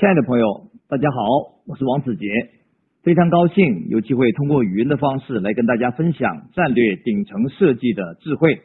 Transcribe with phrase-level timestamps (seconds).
[0.00, 2.26] 亲爱的朋友，大家好，我是王子杰，
[3.02, 8.60] 非常高兴有机会通过语音的方式来跟大家分享战略顶层设计的智慧。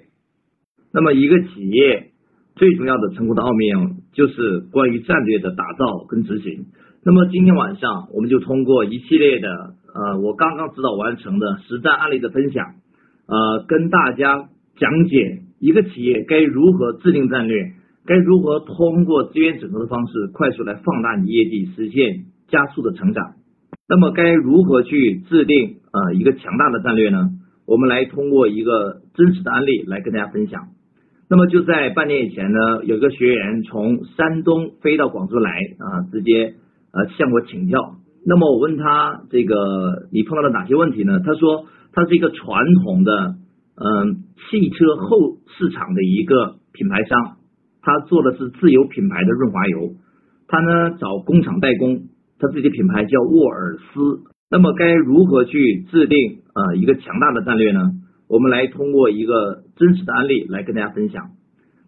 [0.93, 2.11] 那么，一个企业
[2.55, 3.67] 最重要的成功的奥秘，
[4.13, 6.67] 就是关于战略的打造跟执行。
[7.03, 9.49] 那么，今天晚上我们就通过一系列的
[9.93, 12.65] 呃，我刚刚指导完成的实战案例的分享，
[13.27, 14.47] 呃，跟大家
[14.77, 17.73] 讲解一个企业该如何制定战略。
[18.05, 23.33] 该如何通过资源整合的方式快速来放大你业绩，实现加速的成长？
[23.89, 27.29] 那么该如何去制定呃一个强大的战略呢？
[27.65, 30.67] 我们来通过一个真实的案例来跟大家分享。
[31.27, 35.49] 那么就在半年以前呢，有一个学员从山东飞到广州来
[35.79, 36.53] 啊，直接
[36.93, 37.95] 呃向我请教。
[38.27, 41.19] 那么我问他这个你碰到了哪些问题呢？
[41.25, 43.35] 他说他是一个传统的
[43.75, 47.37] 嗯汽车后市场的一个品牌商。
[47.85, 49.93] 他做的是自有品牌的润滑油，
[50.47, 52.01] 他呢找工厂代工，
[52.39, 54.23] 他自己的品牌叫沃尔斯。
[54.49, 57.91] 那么该如何去制定呃一个强大的战略呢？
[58.27, 61.29] 我们来通过一个真实的案例来跟大家分享。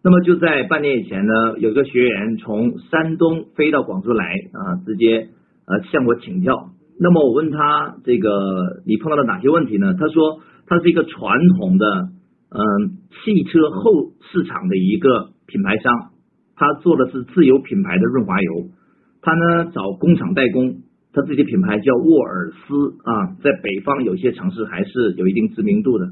[0.03, 5.29] 那么就在半年以前呢，有一个学员从山东飞到广州来啊，直接
[5.65, 6.69] 呃向我请教。
[6.99, 9.95] 那么我问他这个你碰到了哪些问题呢？
[9.95, 11.85] 他说他是一个传统的
[12.49, 15.29] 嗯汽车后市场的一个。
[15.47, 16.11] 品牌商，
[16.55, 18.67] 他做的是自有品牌的润滑油，
[19.21, 26.09] 他呢找工厂代工，他自己品牌叫沃尔斯啊，在北方有些城市还是有一定知名度的。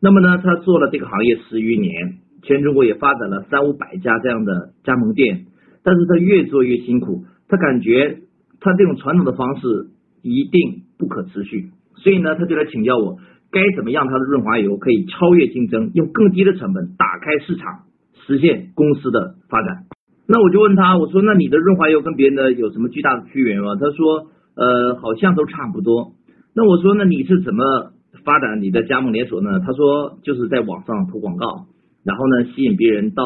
[0.00, 5.46] 那么呢，他做了这个行业十余年，全中国也发展了三五百家这样的加盟店，
[5.82, 8.18] 但是他越做越辛苦，他感觉
[8.60, 9.88] 他这种传统的方式
[10.22, 13.16] 一定不可持续，所以呢，他就来请教我，
[13.50, 17.85] 该怎么样他的润滑油可以超越竞争，用更低的成本打开市场。
[18.26, 19.84] 实现公司的发展，
[20.26, 23.76] 那我就问他，我说那你的润滑油跟别人的有什么巨大的区别吗？
[23.76, 26.14] 他说，呃，好像都差不多。
[26.54, 27.92] 那我说，那你是怎么
[28.24, 29.60] 发展你的加盟连锁呢？
[29.60, 31.66] 他说，就是在网上投广告，
[32.02, 33.22] 然后呢，吸引别人到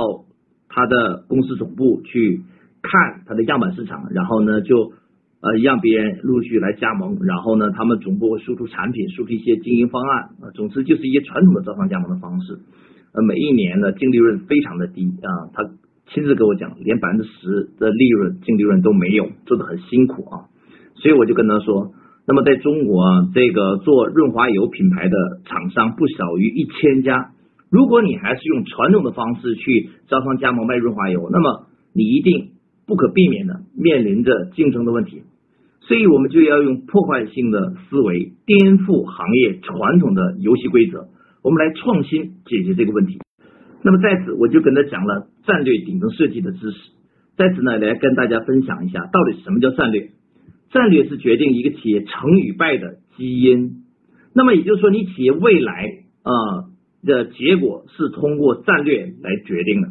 [0.68, 2.42] 他的公司总部去
[2.82, 4.92] 看他的样板市场，然后呢，就
[5.40, 12.58] 呃让别人陆续来加盟，然后呢，他们总部会输出产品，输出一些经营方案，啊，总之就是一些传统的招商加盟的方式。
[13.12, 15.64] 呃，每一年的净利润非常的低啊，他
[16.12, 20.46] 亲自跟我讲，连百分之十的利润净利润都没有，做的很辛苦啊。
[20.94, 21.92] 所以我就跟他说，
[22.26, 27.32] 那么在中国啊，这个做润滑油品牌的厂商不少于一千家，
[27.70, 32.50] 如果你还是用传统的方式去招商加盟卖润滑油，那么你一定
[32.86, 35.22] 不可避免的面临着竞争的问题。
[35.80, 41.08] 所以我们就要用破坏性的思维，颠覆行业传统的游戏规则。
[41.42, 43.18] 我们来创新解决这个问题。
[43.82, 46.78] 那么在此，我就跟他讲了战略顶层设计的知识。
[47.36, 50.10] 在此呢，来跟大家分享一下，到底什么叫战略？
[50.70, 53.84] 战略是决定一个企业成与败的基因。
[54.34, 55.72] 那么也就是说，你企业未来
[56.22, 56.32] 啊
[57.02, 59.88] 的结果是通过战略来决定的。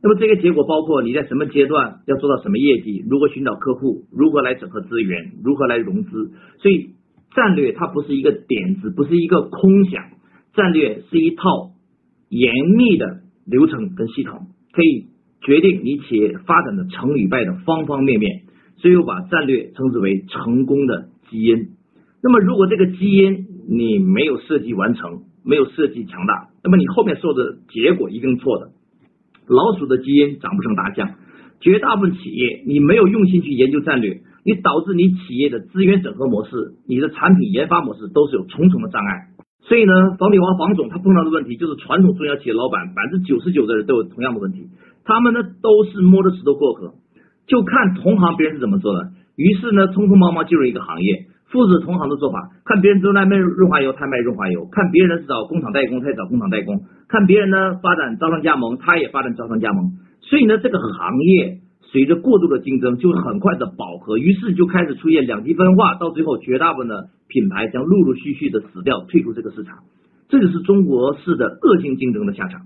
[0.00, 6.30] 那么这个结果包括你在什么阶段要做到什么业绩，如何寻找客户，如何来整合资源，如何来融资。
[6.58, 6.90] 所以
[7.34, 10.04] 战略它不是一个点子，不是一个空想。
[10.54, 11.72] 战略是一套
[12.28, 15.06] 严密的流程跟系统，可以
[15.42, 18.42] 决定你企业发展的成与败的方方面面，
[18.76, 21.68] 所以我把战略称之为成功的基因。
[22.22, 28.70] 那么，如果这个基因你没有设计完成，没有设计强大，那么你后面受的结果一定错的。
[29.46, 31.16] 老鼠的基因长不成大象，
[31.60, 39.33] 绝大部分企业你没有用心去研究战略，你导致你企业的资源整合模式、你的产品研发模式都是有重重的障碍。
[39.64, 44.68] 所以呢，房地王房总他碰到的问题就是传统中小企业老板百分之九十九的人都有同样的问题，
[45.04, 46.92] 他们呢都是摸着石头过河，
[47.46, 56.76] 就看同行别人是怎么做的，于是呢匆匆忙忙进入一个行业，复制同行的做法，看别人都在卖润滑油，他卖润滑油；看别人是找工厂代工，他也找工厂代工；
[57.08, 59.92] 看别人呢发展招商加盟，他也发展招商加盟。
[60.20, 61.63] 所以呢，这个行业。
[61.94, 69.84] 随着过度的竞争，就很快的饱和，于是就开始出现两极分化，到最后绝大部分的品牌将陆陆续续的死掉，退出这个市场，
[70.28, 72.62] 这就是中国式的恶性竞争的下场。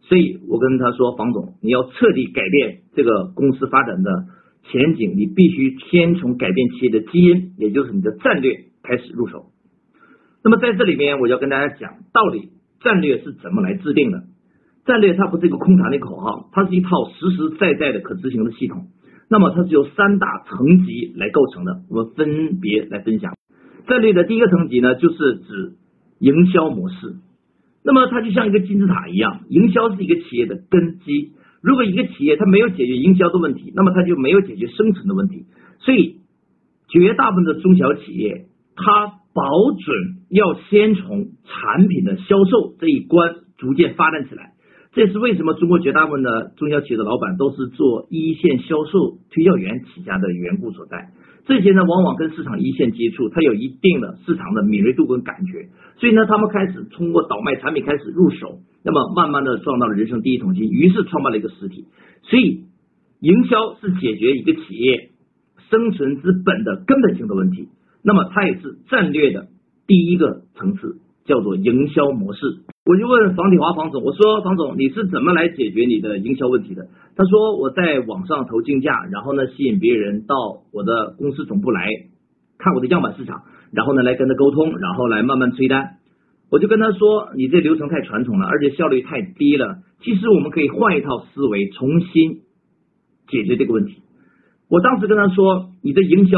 [0.00, 4.10] 所以我跟他说，房总，你要彻底改变这个公司发展的
[4.64, 9.46] 前景，你必须先从改变企业的基因，也就是你的战略开始入手。
[10.42, 12.48] 那么在这里面，我要跟大家讲，到底
[12.82, 14.24] 战略是怎么来制定的。
[14.84, 18.88] 战略它不是一个空谈的口号，它是一套实实在在的可执行的系统。
[19.28, 23.32] 那么它是由三大层级来构成的，我们分别来分享。
[23.86, 25.72] 战略的第一个层级呢，就是指
[26.18, 27.16] 营销模式。
[27.84, 31.32] 那么它就像一个金字塔一样，营销是一个企业的根基，
[31.62, 35.46] 如果一个企业它没有解决营销的问题，那么它就没有解决生存的问题。
[35.78, 36.18] 所以，
[36.88, 38.46] 绝大部分的中小企业，
[38.76, 39.42] 它保
[39.72, 39.96] 准
[40.28, 44.51] 要先从产品的销售这一关逐渐发展起来。
[44.94, 51.10] 这是为什么中国绝大部分的中小企业的老板都是做一线销售推销员起家的缘故所在。
[51.44, 61.86] 这些呢，往往跟市场一线接触，它有一定的市场的敏锐度跟感觉，所以呢，他们开始通过倒卖产品开始入手，那么慢慢的赚到了人生第一桶金，于是创办了一个实体。
[62.22, 62.64] 所以，
[63.18, 65.10] 营销是解决一个企业
[65.70, 67.68] 生存之本的根本性的问题，
[68.04, 69.48] 那么它也是战略的
[69.86, 72.58] 第一个层次，叫做营销模式。
[72.84, 76.88] 我就问房铁华房总，我说房总，你是怎么来解决你的营销问题的？
[77.14, 80.34] 他说我在网上投竞价，然后呢吸引别人到
[80.72, 81.86] 我的公司总部来
[82.58, 85.98] 看我的样板市场，然后呢来跟他沟通，然后来慢慢催单。
[86.50, 89.78] 我就跟他说，你这流程太传统了，而且效率太低了。
[90.02, 92.40] 其实我们可以换一套思维，重新
[93.28, 94.02] 解决这个问题。
[94.68, 96.36] 我当时跟他说，你的营销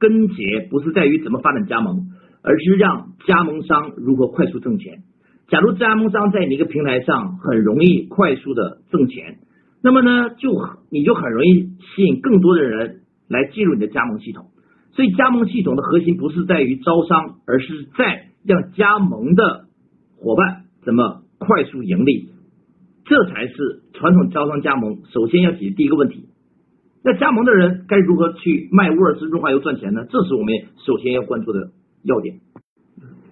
[0.00, 2.08] 根结不是在于怎么发展加盟，
[2.42, 5.04] 而是让加盟商如何快速挣钱。
[5.48, 9.38] 假如加盟商在你一个平台上很容易快速的挣钱，
[9.82, 10.52] 那么呢，就
[10.90, 14.50] 你就很容易吸引更多的人来进入你的加盟系统。
[14.92, 19.64] 所以加盟系统的核心不是在于招商，而是在让加盟的
[20.18, 22.28] 伙伴怎么快速盈利。
[23.06, 23.54] 这才是
[23.94, 26.26] 传统招商加盟首先要解决第一个问题。
[27.02, 30.04] 那加盟的人该如何去卖沃尔斯润滑油赚钱呢？
[30.10, 30.54] 这是我们
[30.84, 31.70] 首先要关注的
[32.02, 32.40] 要点。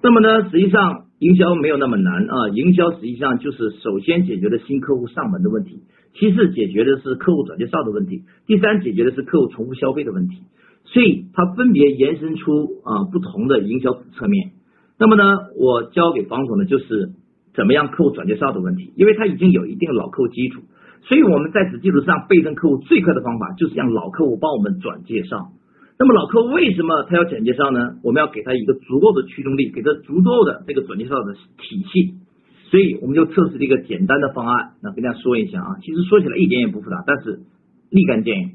[0.03, 1.03] 那么呢，实际上。
[1.19, 5.81] 营销没有那么难啊，营销实际上就是首先解决了新客户上门的问题，
[6.15, 10.43] 其次解决的是客户转介绍的问题，第三解决的是客户重复消费的问题，
[10.85, 14.51] 所以它分别延伸出啊不同的营销侧面。
[14.99, 15.25] 那么呢，
[15.57, 17.13] 我教给房总的就是
[17.55, 20.61] 怎么样客户转介绍的问题，因为他已经有一定老客户基础，
[21.09, 25.53] 所以我们在此基础上倍增客户最快的方法就是让老客户帮我们转介绍。
[25.99, 27.97] 那么老客为什么他要转介绍呢？
[28.03, 32.15] 我们要给他一个足够的驱动力，给他足够的这个转介绍的体系，
[32.71, 37.41] 所以我们就测试了一个简单的方案，那跟大家说一下啊，其实说起来一点也不复杂，但是
[37.89, 38.51] 立竿见影。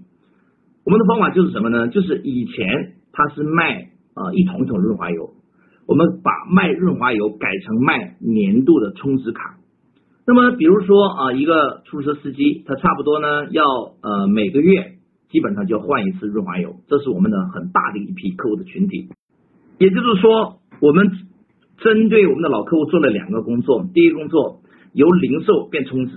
[0.86, 1.88] 我们的方法就是什么呢？
[1.88, 5.32] 就是以前他是卖啊一桶桶润滑油，
[5.88, 9.58] 我们把卖润滑油改成卖年度的充值卡。
[10.28, 13.66] 那么比如说啊一个出租车司机，他差不多呢要
[14.04, 14.98] 呃每个月。
[15.32, 19.08] 基本上就要换一次润滑油，这是我们的很大的一批客户的群体。
[19.80, 21.10] 也就是说，我们
[21.78, 24.62] 针对我们的老客户做了两个工作：第一个工作
[24.94, 26.14] 由零售变充值；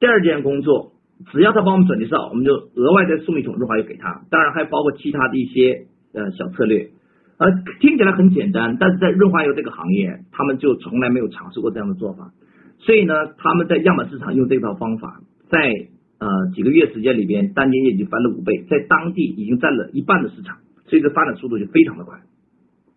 [0.00, 0.92] 第二件工作，
[1.32, 4.22] 只要他帮我们转介绍，我们就额外再送一桶润滑油给他。
[4.30, 6.90] 当然还包括其他的一些呃小策略。
[7.38, 7.46] 呃，
[7.80, 12.32] 听起来很简单，但是在润滑油这个行业，他们就从来没有尝试过这样的做法。
[12.80, 15.72] 所以呢，他们在样板市场用这套方法，在。
[16.18, 22.20] 呃，几个月时间里边，单年业绩翻了五倍，在当地已经占了一半的市场，所以这发展速度就非常的快。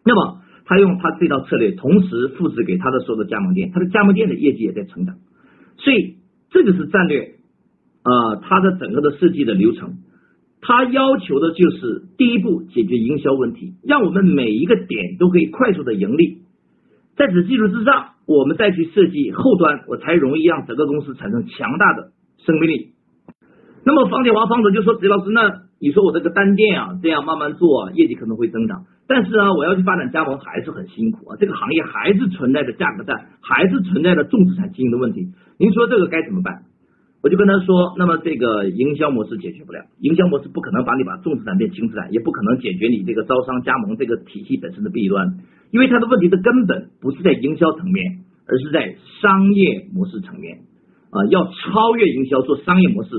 [0.05, 5.17] 那么，他用他这套策略，同时复制给他的所有的加盟店，他的加盟店的业绩也在成长。
[5.77, 6.15] 所以，
[6.49, 7.35] 这就是战略。
[8.01, 9.97] 呃，他的整个的设计的流程，
[10.61, 16.37] 他要求的就是第一步解决营销问题，让我们每一个点都可以快速的盈利。
[17.17, 22.91] 在此基础之上，我们再去设计后端，我才容易让整个公司产生强大的生命力。
[23.85, 28.85] 那么房铁华方总就说：“子老师，那你说我这个单店啊，这样慢慢做，业绩可能会增长。
[29.07, 35.27] 但是啊，我要去发展加盟还是很辛苦啊，这个行业还是存在着价格战，还是存在着重资产经营的问题。
[35.57, 36.63] 您说这个该怎么办？”
[37.21, 45.35] 我就跟他说：“那么这个营销模式解决不了，营销模式不可能把你把重资产变轻资产，也不可能解决你这个招商加盟这个体系本身的弊端，
[45.71, 50.59] 因为它的问题的根本不是在营销层面，而是在商业模式层面
[51.11, 53.09] 啊，要超越营销做商业模式。”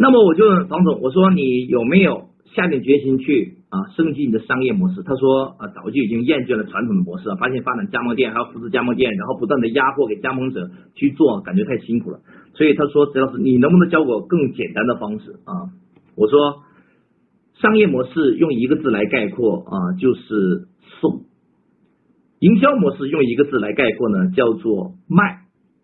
[0.00, 5.02] 那么我就问房总，我说你有没有下定决心去啊升级你的商业模式？
[5.02, 12.20] 他说啊早就已经厌倦了传统的模式，发现发展加盟店还要复制加盟店，然后不断的压货给加盟者去做，感觉太辛苦了。
[12.54, 15.74] 所以他说，只要是你能不能教我更简单的方式啊？
[16.16, 16.62] 我说
[17.60, 20.68] 商业模式用一个字来概括啊，就是
[21.00, 21.24] 送；
[22.38, 25.40] 营销模式用一个字来概括呢，叫做卖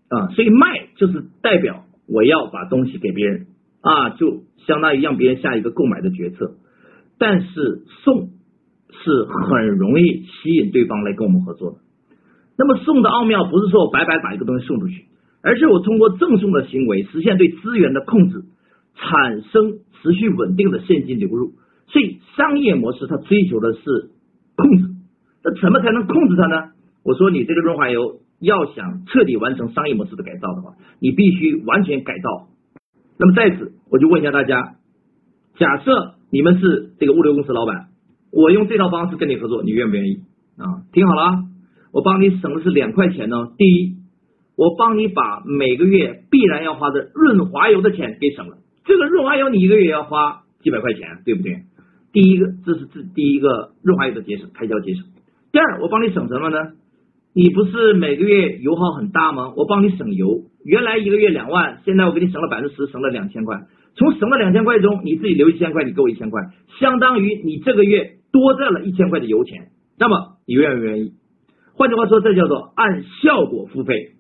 [0.09, 0.29] 啊。
[0.29, 3.47] 所以卖就是代表我要把东西给别人。
[3.85, 6.55] 啊，就相当于让别人下一个购买的决策，
[7.19, 8.31] 但是送
[8.91, 11.77] 是很容易吸引对方来跟我们合作的。
[12.57, 15.05] 那么送的奥妙不是说我白白把一个东西送出去，
[15.43, 18.45] 而是我通过赠送的行为实现对资源的控制，
[18.95, 21.53] 产生持续稳定的现金流入。
[21.89, 23.81] 所以商业模式它追求的是
[24.57, 24.85] 控制，
[25.45, 26.71] 那怎么才能控制它呢？
[27.05, 32.49] 我说你这个润滑油要想彻底完成商业模式的改造的话，你必须完全改造。
[33.19, 34.75] 那么在此，我就问一下大家，
[35.57, 37.89] 假设你们是这个物流公司老板，
[38.33, 40.23] 我用这套方式跟你合作，你愿不愿意
[40.57, 40.83] 啊？
[40.93, 41.45] 听好了，
[41.93, 43.53] 我帮你省的是两块钱呢。
[43.57, 43.97] 第一，
[44.57, 51.63] 我帮你把每个月必然要花的润滑油的钱给省了，这个润滑油你一个月要花几百块钱，对不对？
[52.13, 55.05] 第一个，这是这第一个润滑油的节省开销节省。
[55.53, 56.57] 第二，我帮你省什么呢？
[57.37, 59.53] 你不是每个月油耗很大吗？
[59.57, 63.61] 我帮你省油，原来一个月两万，现在我给你省了百分之十，省了两千块。
[63.97, 66.41] 从省了两千块中，你自己留一千块，你给我一千块，
[66.79, 69.69] 相当于你这个月多赚了一千块的油钱。
[69.99, 71.15] 那么你愿不愿意？
[71.75, 74.13] 换句话说，这叫做按效果付费，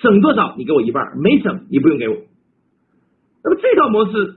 [0.00, 2.16] 省多少你给我一半，没省你不用给我。
[3.44, 4.36] 那么这套模式，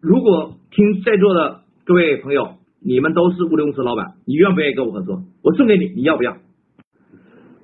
[0.00, 2.54] 如果听在座的各位朋友，
[2.84, 5.22] 你们都是物流公司老板，你愿不愿意跟我合作？
[5.44, 6.38] 我送给你，你要不要？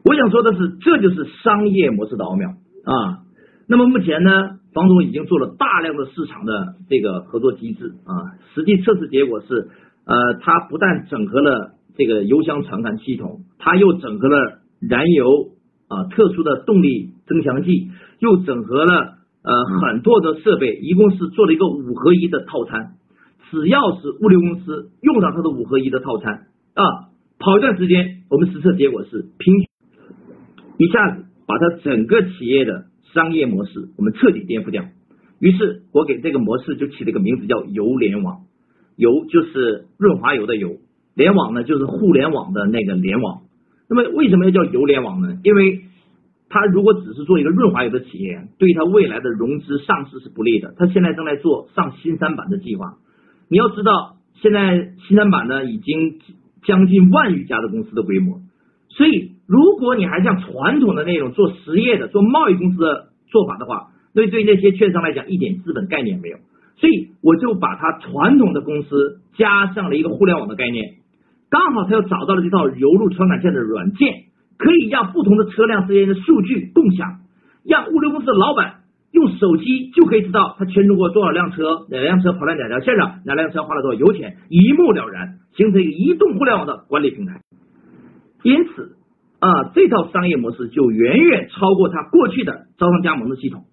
[0.05, 3.25] 我想说的是，这就是商业模式的奥妙啊。
[3.67, 4.31] 那么目前呢，
[4.75, 8.37] 房总已经做了大量的市场的这个合作机制啊。
[8.55, 9.71] 实际测试结果是，
[10.05, 14.37] 呃，它不但整合了这个油箱传感系统，它又整合了
[14.79, 15.49] 燃油
[15.89, 22.93] 啊特殊的动力增强剂，又整合了呃很多的设备，一共是做了一个五合一的套餐。
[23.51, 27.09] 只要是物流公司用上它的五合一的套餐啊，
[27.39, 29.65] 跑一段时间，我们实测结果是平。
[30.77, 34.85] 一下子把它整个企业的商业模式我们彻底颠覆掉，
[35.39, 38.41] 于是我给这个模式就起了一个名字叫油联网，
[38.97, 40.79] 油就是润滑油的油，
[41.15, 43.43] 联网呢就是互联网的那个联网。
[43.89, 45.39] 那么为什么要叫油联网呢？
[45.45, 45.83] 因为
[46.49, 50.75] 它如果只是做一个润滑油的企业，对它未来的融资上市是不利的。
[50.77, 52.97] 它现在正在做上新三板的计划。
[53.49, 56.19] 你要知道，现在新三板呢已经
[56.65, 58.41] 将近万余家的公司的规模，
[58.89, 59.34] 所以。
[59.47, 66.39] 如果你还像传统的那种做实业的、做贸易公司的做法的话，那对那些券商来讲一点资本概念没有。
[66.77, 70.95] 所以我就把它传统的公司加上了一个互联网的概念，
[71.51, 74.25] 刚好他又找到了这套油路传感线的软件，
[74.57, 77.21] 可以让不同的车辆之间的数据共享，
[77.65, 78.77] 让物流公司的老板
[79.13, 87.41] 用手机就可以知道他牵出过多少辆车，哪辆车跑在哪条线上，哪辆车花了多少油钱，一目了然，形成一个移动互联网的管理平台。
[88.43, 88.97] 因此。
[89.45, 93.65] 啊，这套商业模式就远远超过他过去的招商加盟的系统，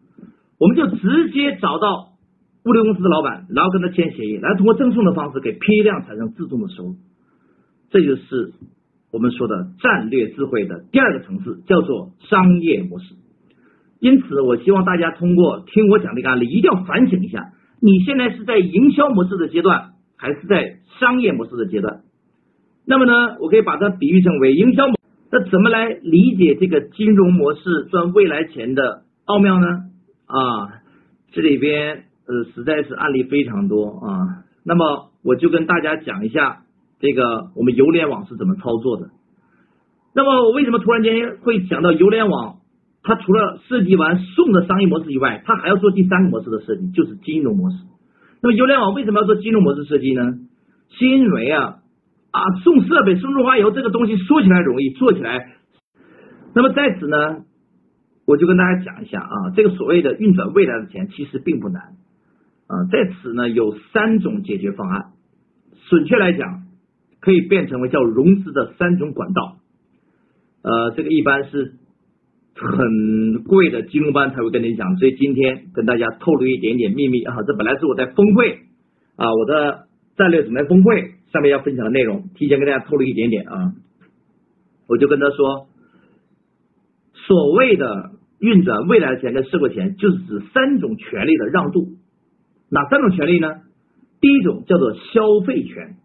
[0.60, 2.10] 我们就直接找到
[2.66, 6.96] 物流公司的老板，然后跟他签协议，来通过赠送的方式给批量产生自动的收入，
[7.90, 8.52] 这就是
[9.14, 13.16] 我们说的战略智慧的第二个层次，叫做商业模式。
[14.02, 22.02] 因此，我希望大家通过听我讲这个案例，一定要反省一下，你现在是在营销模式的阶段，还是在商业模式的阶段？
[22.86, 25.01] 那么呢，我可以把它比喻成为营销模。
[25.32, 29.68] 那怎么来理解这个金融模式赚未来钱的奥妙呢？
[30.26, 30.82] 啊，
[31.32, 34.44] 这里边呃实在是案例非常多啊。
[34.66, 36.64] 那么我就跟大家讲一下
[37.00, 39.10] 这个我们邮联网是怎么操作的。
[40.14, 42.58] 那么我为什么突然间会讲到邮联网？
[43.02, 47.78] 它除了设计完送的商业模式以外，它还要做第三个模式的设计，就是金融模式。
[48.44, 50.34] 那么邮联网为什么要做金融模式设计呢？
[50.90, 51.78] 是因为啊。
[52.32, 55.52] 啊，送设备、送润滑油这个东西说起来容易，做起来。
[56.56, 57.44] 那么在此呢，
[58.26, 61.82] 我就跟大家讲一下啊，这个所谓的运转未来的钱其实并不难
[62.68, 62.88] 啊。
[62.90, 65.12] 在此呢，有三种解决方案，
[65.90, 66.64] 准确来讲，
[67.20, 69.58] 可以变成为叫融资的三种管道。
[70.64, 71.74] 呃，这个一般是
[72.56, 77.36] 很贵的金融班才会跟你讲，所以今天跟大家透露一点点秘密啊。
[77.46, 78.60] 这本来是我在峰会
[79.18, 81.16] 啊，我的战略准备峰会。
[81.32, 83.74] 上面要分享的内容，提前跟大家透露一点点啊，
[84.88, 85.68] 我就跟他说，
[87.14, 91.88] 所谓的运转未来的钱跟社会钱，就是指三种权利的让渡。
[92.70, 93.48] 哪三种权利呢？
[94.20, 95.96] 第一种叫做消费权。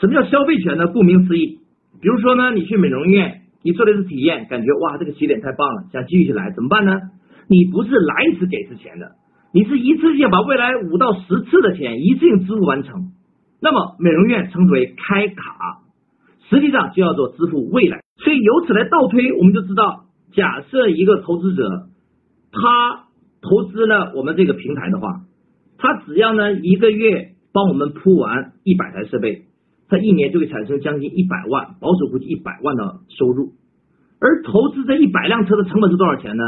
[0.00, 0.86] 什么叫消费权呢？
[0.88, 1.60] 顾名思义，
[2.00, 7.00] 比如说呢，你去美容院，你做了一次体验，感觉哇，这个洗脸太棒了，想继续来，怎么办呢？
[7.48, 9.12] 你不是来一次给一次钱的，
[9.52, 13.12] 你是一次性把未来五到十次的钱一次性支付完成。
[13.64, 15.80] 那么美容院称之为开卡，
[16.50, 18.02] 实际上就要做支付未来。
[18.18, 20.04] 所以由此来倒推，我们就知道，
[20.34, 21.88] 假设一个投资者
[22.52, 23.06] 他
[23.40, 25.22] 投资了我们这个平台的话，
[25.78, 29.46] 他只要呢一个月帮我们铺完一百台设备，
[29.88, 33.54] 他一年就会产生将近一百万，保守估计一百万的收入。
[34.20, 36.44] 而投资这一百辆车的成本是多少钱呢？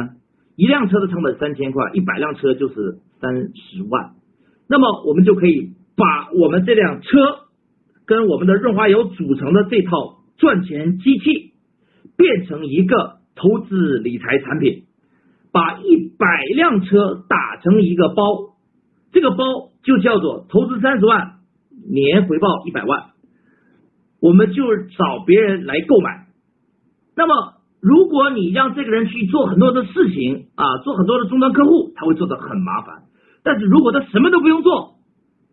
[0.54, 4.10] 一辆车的成本三千块，一百辆车就是三十万。
[4.68, 5.72] 那么我们就可以。
[5.96, 7.08] 把我们这辆车
[8.06, 11.54] 跟我们的润滑油组成的这套赚钱机器
[12.16, 14.84] 变成一个投资理财产品，
[15.52, 18.56] 把一百辆车打成一个包，
[19.12, 21.38] 这个包就叫做投资三十万，
[21.90, 23.10] 年回报一百万，
[24.20, 24.62] 我们就
[24.96, 26.26] 找别人来购买。
[27.16, 33.04] 那么，如果你让这个人去做很多的事情啊，做很多的终端客户，他会做的很麻烦。
[33.42, 34.95] 但是如果他什么都不用做，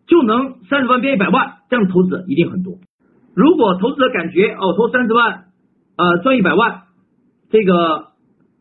[0.06, 2.78] 就能三十万变一百万，这样的投资者一定很多。
[3.34, 5.46] 如果投资者感觉哦，投三十万，
[5.96, 6.82] 呃，赚一百万，
[7.50, 8.08] 这个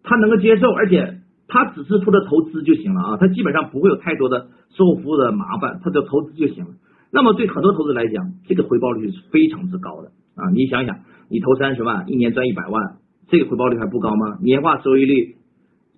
[0.03, 6.71] 他能够接受，而且他只是负责投资就行了啊，他基本上不会有太多的售后服务的麻烦，他就投资就行了。
[7.11, 10.49] 那么对很多投资来讲，这个回报率是非常之高的啊！
[10.51, 12.95] 你想想，你投三十万，一年赚一百万，
[13.29, 14.39] 这个回报率还不高吗？
[14.41, 15.35] 年化收益率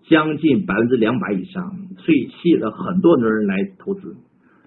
[0.09, 4.17] 将近百分之两百以上，所以吸引了很多的人来投资。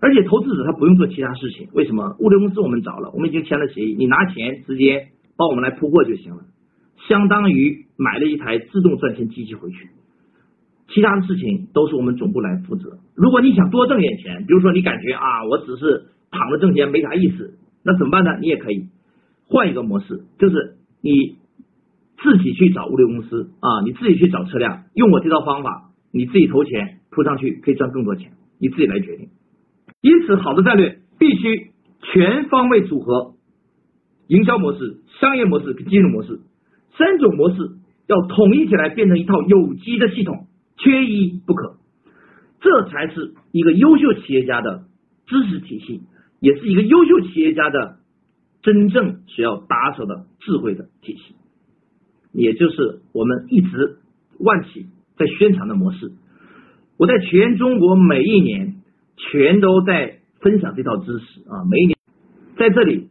[0.01, 2.17] 而且投资者他不用做其他事情，为什么？
[2.21, 6.45] 物流公司我们找了，我们已经签了协议，你拿钱直接帮我们来铺货就行了，
[7.09, 9.89] 相当于买了一台自动赚钱机器回去。
[10.89, 12.99] 其他的事情都是我们总部来负责。
[13.15, 18.39] 如果你想多挣点钱，比如说你感觉啊，我只是躺着挣钱没啥意思，那怎么办呢？
[18.41, 18.87] 你也可以
[19.49, 21.37] 换一个模式，就是你
[22.23, 29.29] 自己去找物流公司啊，你自己去找车辆，用我这套方法，你自己投钱铺上去可以赚更多钱，你自己来决定。
[30.01, 33.35] 因此，好的战略必须全方位组合
[34.29, 36.41] 营销模式、商业模式跟金融模式
[36.97, 37.57] 三种模式，
[38.07, 40.47] 要统一起来变成一套有机的系统。
[40.81, 41.75] 缺一不可，
[42.61, 44.85] 这才是一个优秀企业家的
[45.27, 46.03] 知识体系，
[46.39, 47.97] 也是一个优秀企业家的
[48.63, 51.35] 真正需要打手的智慧的体系，
[52.33, 53.97] 也就是我们一直
[54.39, 54.87] 万企
[55.17, 56.13] 在宣传的模式。
[56.97, 58.77] 我在全中国每一年
[59.19, 61.99] 全都在分享这套知识啊，每一年
[62.57, 63.09] 在这里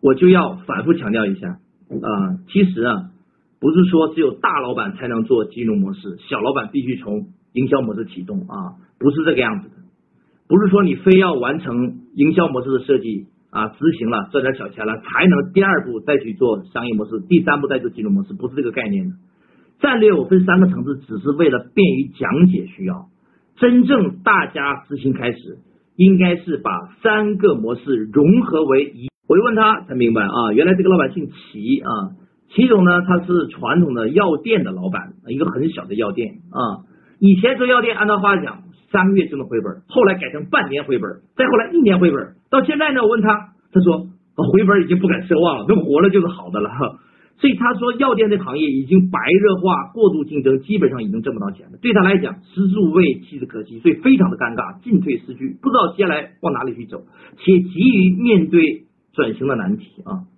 [0.00, 3.10] 我就要反复强调一下啊，其实啊。
[3.62, 9.74] 不是说只有大老板才能做金融模式，小老板必须从营销模式启动啊，不是这个样子的。
[10.48, 19.16] 不是说你非要完成营销模式的设计啊，执行了赚点小钱了，才能第二步再去做商业模式，第三步再做金融模式，不是这个概念的。
[19.82, 23.10] 战略我分三个层次，只是为了便于讲解需要。
[23.60, 25.58] 真正大家执行开始，
[25.94, 29.08] 应该是把三个模式融合为一。
[29.28, 32.16] 我就问他才明白啊，原来这个老板姓齐啊。
[32.48, 36.88] 齐总呢，他是传统的药店的老板，一个很小的药店啊。
[37.20, 44.08] 以前做药店，按照话讲，三个月就能回本，后来改成半年回本，再后来一年回本，到现在呢，我问他，他说
[44.50, 46.70] 回本已经不敢奢望了，能活了就是好的了。
[47.40, 51.78] 所以他说，药店这行业已经白热化、过度竞争，基本上已经挣不到钱了。
[51.80, 57.04] 对他来讲，食之无味，弃之可惜，所以非常的尴尬，进退失据，不知道接下来往哪里去走，
[57.38, 58.82] 且急于面对
[59.14, 60.28] 转型的难题啊。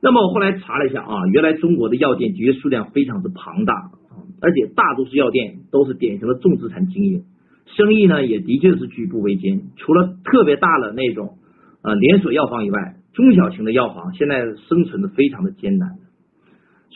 [0.00, 7.24] 那么我后来查了一下啊，原来中国的药店的确数量非常之庞大啊，而且大多数药店都是典型的重资产经营，
[7.66, 9.60] 生意呢也的确是举步维艰。
[9.76, 11.36] 除了特别大的那种
[11.82, 15.90] 呃连锁药房以外，中小型的药房现在生存的非常的艰难。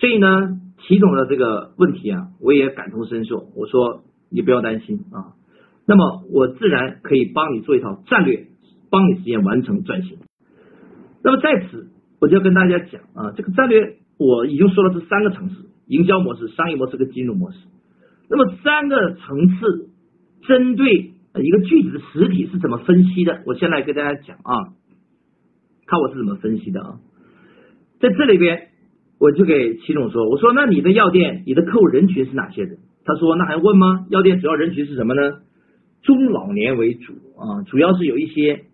[0.00, 3.50] 所以呢，齐总的这个问题啊，我也感同身受。
[3.54, 5.38] 我说你不要担心啊，
[5.86, 8.48] 那么我自然可以帮你做一套战略，
[8.90, 10.18] 帮你实现完成转型。
[11.22, 11.90] 那么在此。
[12.22, 17.56] 我就要跟大家讲啊，这个战略我已经说了是三个层次：营销模式、商业模式跟金融模式。
[18.28, 19.88] 那么三个层次
[20.46, 23.40] 针对一个具体的实体是怎么分析的？
[23.46, 24.52] 我先来跟大家讲啊，
[25.86, 27.00] 看我是怎么分析的啊。
[28.00, 28.68] 在这里边，
[29.20, 32.78] 我就给齐总说，我说那你的药店，你的客户人群是哪些人？
[33.04, 34.06] 他说那还问吗？
[34.08, 35.20] 药店主要人群是什么呢？
[36.02, 38.64] 中老年为主啊，主要是有一些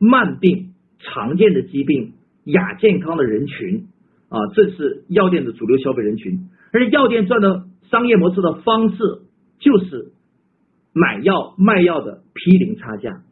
[0.00, 2.14] 慢病、常见的疾病。
[2.44, 3.86] 亚健康的人群
[4.28, 8.96] 啊，这是药店的主流消费人群，而且药店赚的商业模式的方式
[9.60, 10.10] 就是
[10.92, 13.22] 买药卖药的批零差价。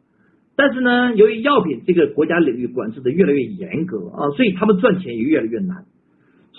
[0.55, 5.83] 但是呢，由于药品这个国家领域管制的越来越严格啊，所以他们赚钱也越来越难。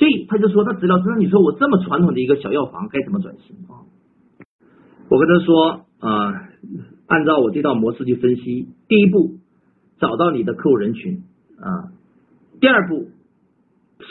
[0.03, 3.87] 所以他就说，他治疗真的，你说我这么传统的一个小药房该怎么转型啊？
[5.09, 6.35] 我跟他说啊，
[7.07, 9.37] 按照我这套模式去分析，第一步
[10.01, 11.23] 找到你的客户人群
[11.57, 11.95] 啊。
[12.61, 13.11] 第二步，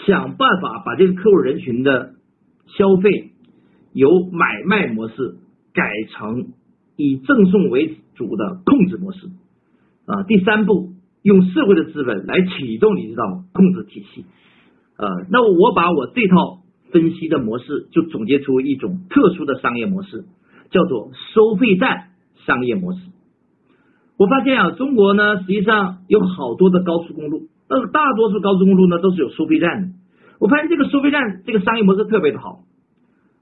[0.08, 2.14] 想办法把这个客户人群的
[2.68, 3.32] 消费
[3.92, 5.36] 由买卖模式
[5.74, 6.54] 改成
[6.96, 9.28] 以赠送为主的控制模式
[10.06, 10.24] 啊。
[10.24, 14.24] 第三步，用社会的资本来启动你这套控制体系
[15.02, 15.26] 呃。
[15.30, 16.62] 那我把我这套
[16.92, 20.26] 分析的模式就总结出一种特殊的商业模式，
[20.70, 22.10] 叫做收费站
[22.46, 23.00] 商业模式。
[24.18, 27.50] 我发现啊，中国呢实际上有好多的高速公路。
[27.68, 29.88] 那大多数高速公路呢都是有收费站的。
[30.40, 32.60] 我发现这个收费站这个商业模式特别的好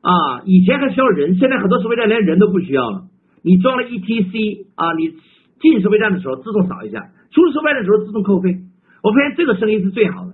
[0.02, 3.04] 啊，以前还需要人，现在很多收费站连人都不需要了。
[3.42, 5.14] 你装了 ETC 啊，你
[5.60, 8.60] 进收费站的时候自动扫一下，出了收费站的时候自动扣费。
[9.04, 10.34] 我发现这个生意是最好的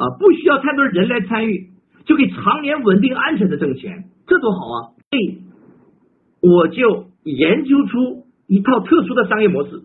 [0.00, 1.68] 啊，不需要太多人来参与，
[2.06, 4.76] 就可以常年稳定安全的挣钱，这多好啊！
[5.10, 5.42] 所以
[6.40, 9.82] 我就研究出一套特殊的商业模式，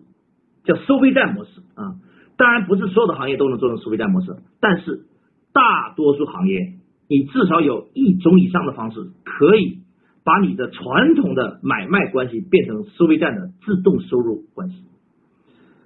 [0.64, 2.00] 叫收费站模式啊。
[2.38, 5.06] 当然不是所有的行业都能做成收费站模式，但是
[5.52, 6.72] 大多数行业，
[7.08, 9.80] 你至少有一种以上的方式可以。
[10.26, 14.82] 把你的传统的买卖关系变成收费站的自动收入关系。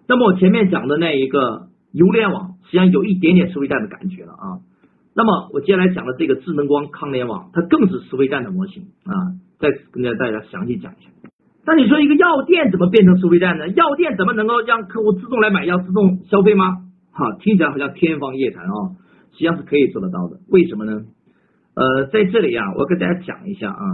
[0.08, 4.60] 那么我前面讲的那一个游联网，实际上有一点点收费站的感觉了啊。
[5.14, 9.12] 那么我接下来讲的这个智能光康联网，它更是收费站的模型啊。
[9.58, 11.10] 再跟大家详细讲一下。
[11.66, 13.68] 那你说一个药店怎么变成收费站呢？
[13.68, 16.78] 药店怎么能够让客户自动来买药、自动消费吗？
[17.12, 18.96] 哈，听起来好像天方夜谭啊，
[19.32, 20.38] 实际上是可以做得到的。
[20.48, 21.02] 为什么呢？
[21.74, 23.84] 呃，在这里啊，我跟大家讲一下啊。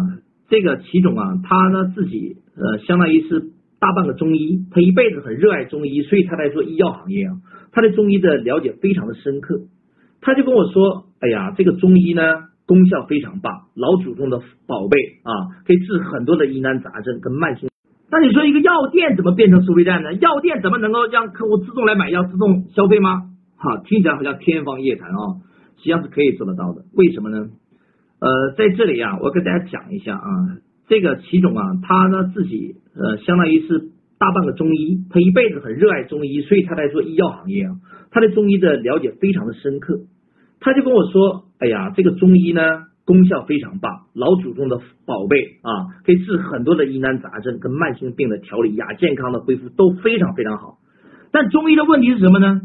[0.48, 7.32] 这个齐总啊，他呢自己呃，相当于是大半个中医，他一辈子很热爱中医，所以他在做医药行业啊，
[7.77, 9.61] 他对中医的了解非常的深刻。
[10.23, 12.23] 他就跟我说，哎呀，这个中医呢
[12.65, 17.69] 功效非常棒，老祖宗的宝贝啊，可以治很多的疑难杂症跟慢性。
[18.11, 20.15] 那你说一个药店怎么变成收费站呢？
[20.15, 23.25] 药店怎么能够让客户自动来买药、自动消费吗？
[23.59, 25.45] 哈，听起来好像天方夜谭啊，
[25.77, 26.81] 实际上是可以做得到的。
[26.95, 27.47] 为什么呢？
[28.21, 30.25] 呃，在这里啊，我跟大家讲一下啊，
[30.89, 37.76] 这个齐总啊，他呢自己呃，相当于是大半个中医，他一辈子很热爱中医，所以他在做医药行业啊，
[38.11, 40.00] 他对中医的了解非常的深刻。
[40.61, 42.62] 他就跟我说，哎呀，这个中医呢
[43.05, 50.79] 功效非常棒，老祖宗的宝贝啊，可以治很多的疑难杂症跟慢性病的调理、亚健康的恢复都非常非常好。
[51.31, 52.62] 但中医的问题是什么呢？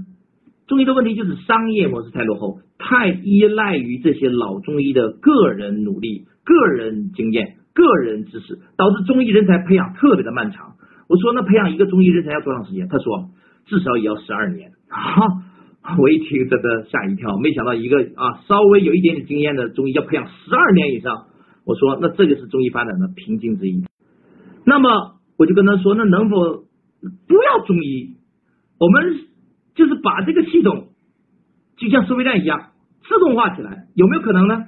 [0.67, 2.59] 中医的问题就是商业模式太落后。
[2.83, 10.75] 太依赖于这些老中医的个人努力、个人经验、个人知识，导致中医人才培养特别的漫长。
[11.11, 12.87] 我说那培养一个中医人才要多长时间？
[12.87, 13.31] 他说
[13.65, 14.71] 至少也要十二年。
[14.87, 15.27] 哈，
[15.97, 21.25] 我一听这个吓一跳，没想到一个啊稍微有一点点经验的中医要培养十二年以上。
[21.65, 23.83] 我说那这就是中医发展的瓶颈之一。
[24.65, 26.63] 那么我就跟他说，那能否
[27.27, 28.15] 不要中医？
[28.79, 29.19] 我们
[29.75, 30.87] 就是把这个系统
[31.75, 32.69] 就像收费站一样。
[33.03, 34.63] 自动化起来有没有可能呢？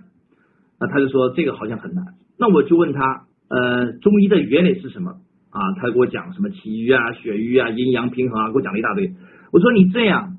[0.78, 2.04] 那他就说这个好像很难。
[2.38, 5.14] 那我就问他，呃，中医的原理是什么
[5.54, 5.72] 啊？
[5.80, 9.14] 他给我讲什么气郁啊、血瘀啊、阴阳平衡啊，给我讲了一大堆。
[9.52, 10.38] 我说你这样，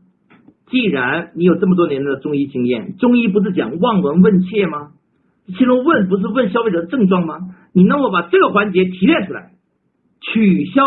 [0.67, 4.91] 既然你有这么多年的中医经验，中医不是讲望闻问切吗？
[5.47, 7.39] 其中问不是问消费者的症状吗？
[7.73, 9.53] 你能否把这个环节提炼出来，
[10.21, 10.83] 取消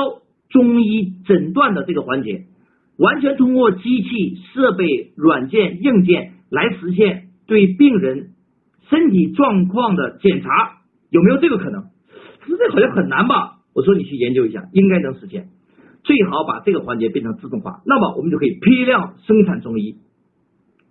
[0.49, 2.45] 中医诊断的这个环节，
[2.97, 6.33] 完全通过机器设备、软件、硬件。
[6.49, 8.29] 来实现对病人
[8.89, 10.77] 身体状况的检查，
[11.09, 11.83] 有没有这个可能？
[12.39, 13.56] 他说这好像很难吧？
[13.77, 15.49] 我说你去研究一下，应该能实现。
[16.03, 19.97] 最好把这个环节变成自动化，那么我们就可以批量生产中医，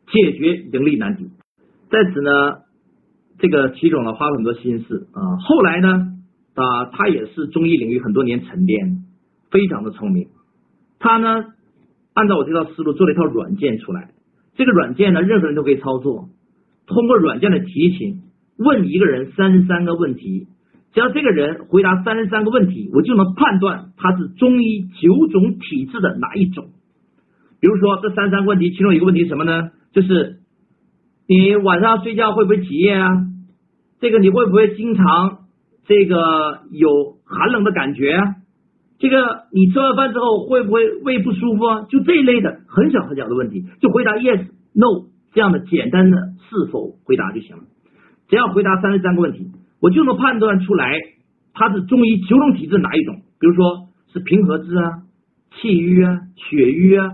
[0.06, 1.30] 解决盈利难题。
[1.90, 2.58] 在此呢，
[3.40, 5.18] 这个齐总呢花了很多心思啊。
[5.40, 5.88] 后来呢
[6.54, 9.02] 啊，他也是中医领域很多年沉淀，
[9.50, 10.28] 非常的聪明。
[11.00, 11.44] 他呢
[12.14, 14.10] 按照我这套思路做了一套软件出来。
[14.54, 16.28] 这个软件呢，任何人都可以操作。
[16.86, 18.22] 通过软件的提醒，
[18.58, 20.46] 问一个人三十三个问题，
[20.96, 26.68] 只要这个人回答三十三个问题，我就能判断他是中医九种体质的哪一种。
[27.60, 29.72] 比如说，这三十三个问题，其中一个问题是什么呢？
[29.92, 30.38] 就是
[31.28, 33.10] 你晚上睡觉会不会起夜啊？
[34.00, 35.40] 这个你会不会经常
[35.84, 38.36] 这个有寒冷的感觉啊？
[38.98, 41.82] 这个你吃完饭之后会不会胃不舒服啊？
[41.90, 46.16] 就这一类的很小很小的问题，就回答 yes no 这样的简单的
[46.48, 47.64] 是否回答就行了。
[48.30, 49.50] 只要回答三十三个问题，
[49.80, 50.92] 我就能判断出来
[51.54, 53.16] 他是中医九种体质哪一种。
[53.38, 55.02] 比如说是平和质啊、
[55.56, 57.12] 气郁啊、血瘀啊、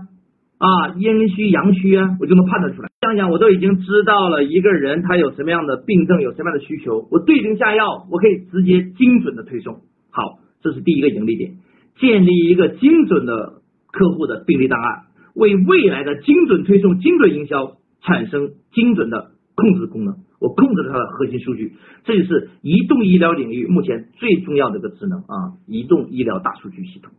[0.57, 2.89] 啊阴虚阳虚啊，我就能判断出来。
[3.01, 9.81] 想想我都已经知道了一个人他有什么样的病症，有什么样的需求，我对症下药，我可以直接精准的推送。
[10.09, 11.55] 好，这是第一个盈利点。
[11.99, 15.03] 建立一个精准的客户的病例档案，
[15.35, 20.15] 为未来的精准推送、精准营销产生精准的控制功能。
[20.43, 21.71] 我控制了它的核心数据，
[22.03, 25.55] 这就是移动医疗领域目前最重要的一个智能啊！
[25.67, 27.13] 移动医疗大数据系统，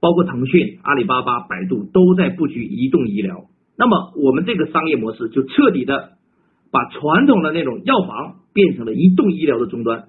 [0.00, 3.46] 包括腾讯、阿里巴巴、百度都在布局移动医疗。
[3.76, 6.10] 那么我们这个商业模式就彻底的
[6.70, 10.04] 把传统的那种药房变成了移动医疗的终端。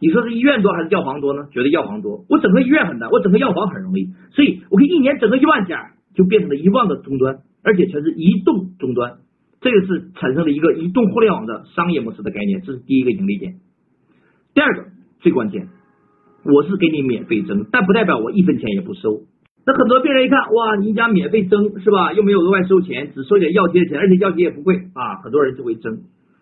[0.00, 1.46] 你说是医院多还是药房多呢？
[1.52, 2.24] 觉得药房多。
[2.30, 9.18] 我整个医院很难，我整个药房很容易，所以我可以一年整个一万家，就变成了一万个终端，而且全是移动终端。
[9.62, 13.54] 这个是产生了一个移动互联网的商业模式的概念，这是第一个盈利点。
[14.54, 14.86] 第二个
[15.20, 15.68] 最关键，
[16.44, 19.22] 我是给你免费针，但不代表我一分钱也不收。
[19.64, 22.12] 那很多病人一看，哇，你家免费针是吧？
[22.12, 26.00] 又没有额外收钱，只收点药贴的钱，而且药贴也不贵啊，很多人就会针。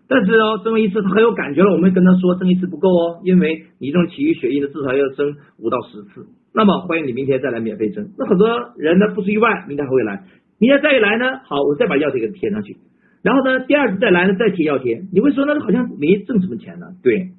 [0.09, 6.27] 但是哦，针一次他很有感觉了，我们跟他说针一次不够哦，因为你这种起于血液的至少要针五到十次。
[6.55, 8.09] 那么欢迎你明天再来免费针。
[8.19, 10.25] 那很多人呢不出意外，明天还会来，
[10.59, 12.79] 明天再一来呢，好，我再把药贴给贴上去。
[13.23, 15.03] 然后呢，第二次再来呢，再贴药贴。
[15.13, 16.87] 你会说那好像没挣什么钱呢？
[17.03, 17.33] 对，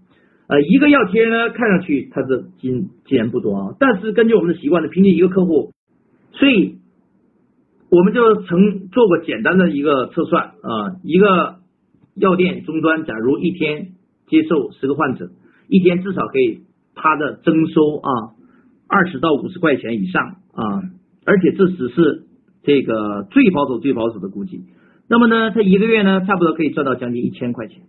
[0.47, 5.71] 呃，一个药贴呢，看上去它的金钱不多啊，但是根据我们的习惯呢，平均一个客户，
[6.33, 6.75] 所以
[7.89, 11.55] 我们就曾做过简单的一个测算啊，一个
[12.15, 13.93] 药店终端，假如一天
[14.27, 15.31] 接受十个患者，
[15.67, 16.61] 一天至少可以
[16.93, 18.09] 他的增收啊
[18.87, 20.83] 二十到五十块钱以上啊，
[21.25, 22.25] 而且这只是
[22.61, 24.61] 这个最保守、最保守的估计。
[25.11, 27.81] 那么呢，他一个月呢，差不多可以赚到将近一千块钱。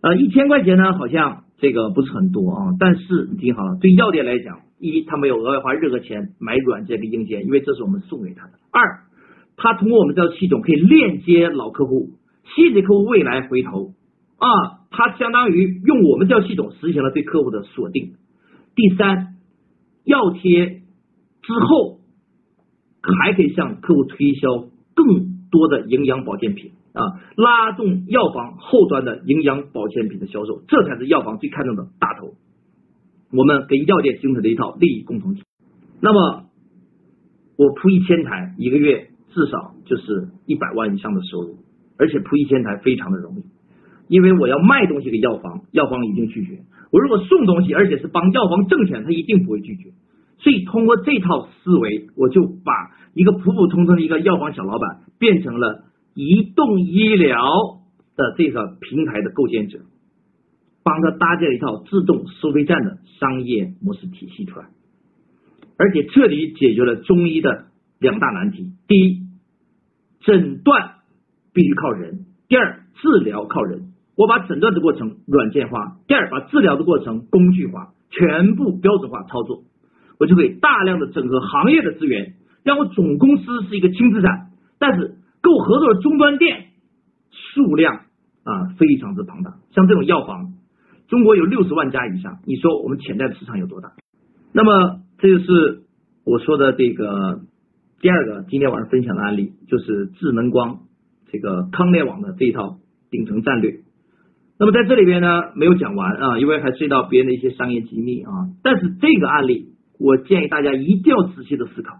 [0.00, 2.72] 呃，一千块钱呢，好像这个不是很多啊。
[2.80, 8.52] 但是你听好了，对药店来讲，一他没有额外花任何钱买软件跟硬件，因为这是我们送给他的。
[8.70, 9.00] 二，
[9.58, 12.12] 他通过我们这套系统可以链接老客户，
[12.54, 13.92] 吸引客户未来回头
[14.38, 14.48] 啊，
[14.90, 18.14] 他相当于用我们这套系统实行了对客户的锁定。
[18.74, 19.34] 第三，
[20.04, 20.80] 药贴
[21.42, 21.98] 之后
[23.02, 25.35] 还可以向客户推销更。
[25.50, 32.34] 多的营养保健品啊，拉动药房后端的营养保健品的销售，这才是药房最看重的大头。
[33.32, 35.42] 我们给药店形成的一套利益共同体。
[36.00, 36.44] 那么
[37.56, 41.56] 我铺一千台，一个月至少就是一百万以上的收入，
[41.98, 43.42] 而且铺一千台非常的容易，
[44.08, 46.60] 因为我要卖东西给药房，药房一定拒绝。
[46.92, 49.90] 我如果送东西，而且是帮药房挣钱，他一定不会拒绝。
[50.38, 52.72] 所以通过这套思维，我就把
[53.14, 55.00] 一个普普通通的一个药房小老板。
[55.18, 57.80] 变成了移动医疗
[58.16, 59.80] 的这个平台的构建者，
[60.82, 64.66] 帮他搭建了一套自动收费站的商业模式体系出来，
[65.76, 67.66] 而且彻底解决了中医的
[67.98, 69.22] 两大难题：第一，
[70.20, 70.96] 诊断
[71.52, 73.92] 必须靠人；第二，治疗靠人。
[74.16, 79.64] 我把诊断的过程软件化，第二，把治疗的过程工具化，全部标准化操作，
[80.18, 82.32] 我就可以大量的整合行业的资源，
[82.64, 84.45] 让我总公司是一个轻资产。
[84.78, 86.66] 但是，跟我合作的终端店
[87.30, 88.02] 数量
[88.44, 90.54] 啊非常之庞大，像这种药房，
[91.08, 93.92] 中国有六十万家以上，你说我们潜在的市场有多大？
[94.52, 95.82] 那么这就是
[96.24, 97.40] 我说的这个
[98.00, 100.80] 第二个今天晚上分享的案例，就是智能光
[101.30, 102.78] 这个康联网的这一套
[103.10, 103.80] 顶层战略。
[104.58, 108.30] 那么在这里边呢，没有讲完啊，因为还涉及到别人的一些商业机密啊。
[108.62, 111.98] 但是这个案例，我建议大家一定要仔细的思考，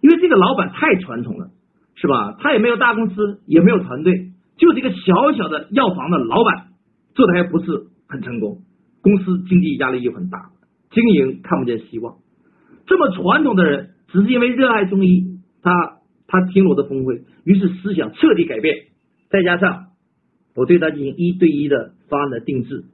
[0.00, 1.50] 因为这个老板太传统了。
[2.00, 2.34] 是吧？
[2.40, 6.68] 他也没有大公司，也没有团队，就是一个小小的药房的老板，
[7.14, 7.66] 做的还不是
[8.08, 8.62] 很成功，
[9.02, 10.50] 公司经济压力又很大，
[10.90, 12.16] 经营看不见希望。
[12.86, 18.76] 这么传统的人，只是因为热爱中医，他他听了我的峰会，于是思想彻底改变，
[19.28, 19.88] 再加上
[20.56, 22.84] 我对他进行一对一的方案的定制，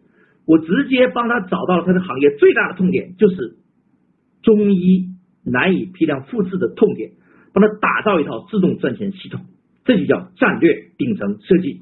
[0.46, 3.56] 我直接帮他找到了他的行业最大的痛点，就是
[4.42, 5.10] 中医
[5.44, 7.12] 难以批量复制的痛点。
[7.56, 9.40] 帮他打造一套自动赚钱系统，
[9.86, 11.80] 这就叫战略顶层设计。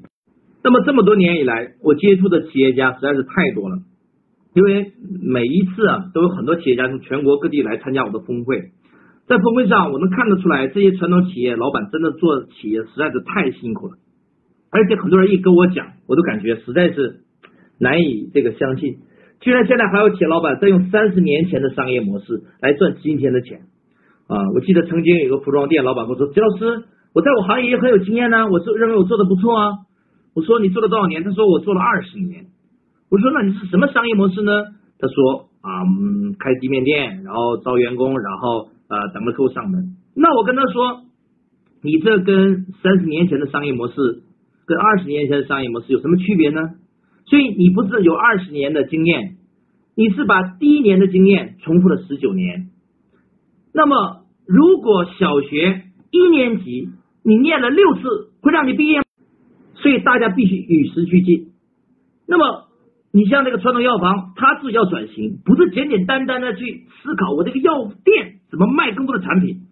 [0.63, 3.79] 那么这么多年以来，我接触的企业家实在是太多了，
[4.53, 8.71] 因为每一次啊，都有很多企业家从全国各地来参加我的峰会，
[9.27, 13.97] 在峰会上，我能看得出来，这些传统企业老板真的做企业实在是太辛苦了，
[14.71, 17.17] 而且很多人一跟我讲，我都感觉实在是
[17.79, 18.99] 难以这个相信，
[19.41, 23.63] 居然现在还有企业老板在用三十年前的商业模式来赚今天的钱。
[24.27, 29.71] 啊，我记得曾经有个服装店老板跟我说：“吉老师，我在我行业也很有经验呢，我是认为我做的不错啊。”
[30.33, 32.47] 我说：“你做了多少年？”他说：“我做了二十年。”
[33.11, 34.51] 我说：“那你是什么商业模式呢？”
[34.97, 41.03] 他说：“啊，嗯，开地面店，然后招员工，然后呃等着客户上门。”那我跟他说
[41.83, 44.23] ：“你这跟三十年前的商业模式，
[44.65, 46.61] 跟二十年前的商业模式有什么区别呢？
[47.27, 49.37] 所以你不是有二十年的经验，
[49.95, 52.71] 你是把第一年的经验重复了十九年。”
[53.77, 56.87] 那么，如果小学一年级
[57.25, 59.01] 你念了六次，会让你毕业？
[59.75, 61.47] 所以大家必须与时俱进。
[62.25, 62.69] 那么，
[63.11, 69.63] 你像这个传统药房，它自己要转型，不是简简单单的去思考我这个药店怎么卖更多的产品。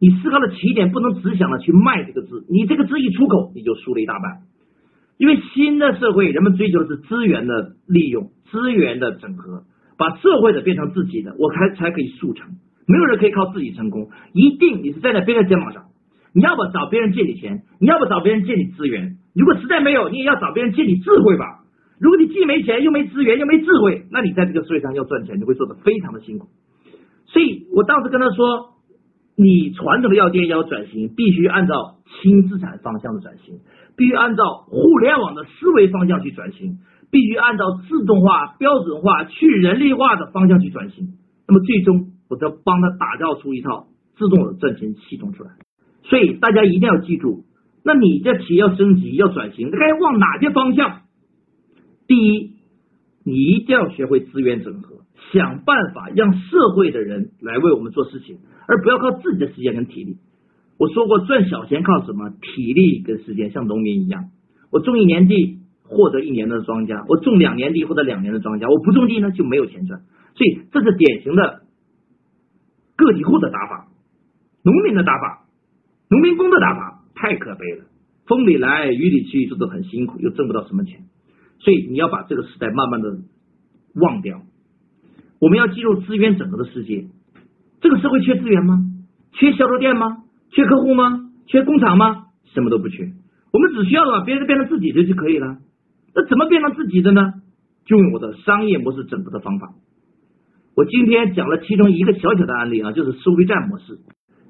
[0.00, 4.42] 你思考的起点不能只想着去卖这个字，你这个字一出口，你就输了一大半。
[5.18, 9.62] 因为新的社会，人们追求的是资源的利用、资源的整合，
[9.96, 12.56] 把社会的变成自己的，我才才可以速成。
[12.86, 15.84] 没有人可以靠自己成功，一定你是站在别人肩膀上。
[16.34, 19.16] 你要不找别人借你钱，你要不找别人借你资源。
[19.34, 21.60] 如果实在没有，你也要找别人借你智慧吧。
[22.00, 26.48] 如果你既没钱又没资源又没智慧，那你在这个社会上要赚钱，你会做的非常的辛苦。
[27.26, 28.74] 所以我当时跟他说，
[29.36, 33.60] 你传统的药店要转型，必须按照轻资产方向的转型，
[33.96, 36.78] 必须按照互联网的思维方向去转型，
[37.10, 41.08] 必须按照自动化、标准化、去人力化的方向去转型。
[41.46, 45.50] 那么最终，我要帮他打造出一套自动的赚钱系统出来。
[46.04, 47.44] 所以大家一定要记住，
[47.84, 51.02] 那你这企业要升级、要转型，该往哪些方向？
[52.06, 52.56] 第一，
[53.24, 55.00] 你一定要学会资源整合，
[55.32, 60.16] 想办法让社会的人来为我们做事情，而不要靠自己的时间跟体力。
[60.78, 62.30] 我说过，赚小钱靠什么？
[62.40, 64.30] 体力跟时间，像农民一样。
[64.72, 70.00] 我种一年地获得一年的庄稼，我种两年地获得两年的庄稼，我不种地呢就没有钱赚。
[70.34, 71.61] 所以这是典型的
[73.04, 73.88] 个体户的打法，
[74.62, 75.46] 农民的打法，
[76.08, 77.84] 农民工的打法太可悲了。
[78.26, 81.04] 风里来雨里去，这都很辛苦，又挣不到什么钱。
[81.58, 83.18] 所以你要把这个时代慢慢的
[83.94, 84.42] 忘掉。
[85.40, 87.06] 我们要进入资源整合的世界。
[87.80, 88.84] 这个社会缺资源吗？
[89.32, 90.24] 缺销售店吗？
[90.50, 91.30] 缺客户吗？
[91.46, 92.26] 缺工厂吗？
[92.54, 93.10] 什么都不缺。
[93.52, 95.58] 我们只需要把别人变成自己的就可以了。
[96.14, 97.34] 那怎么变成自己的呢？
[97.84, 99.74] 就用我的商业模式整合的方法。
[100.74, 103.98] 我今天讲了其中一个小小的案例啊，就是收费站模式。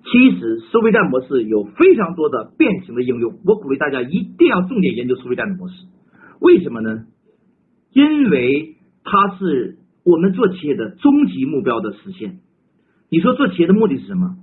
[0.05, 5.75] 其实收费站模式有非常多的变形的应用，我鼓励大家一定要重点研究收费站的模式。
[6.41, 7.05] 为什么呢？
[7.93, 12.39] 因为它是我们做企业的终极目标的实现。
[13.11, 14.37] 你说做企业的目的是什么？